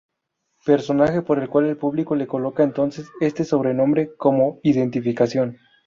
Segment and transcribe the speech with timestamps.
[0.65, 5.59] Personaje por el cual el público le coloca entonces este sobrenombre, como identificación.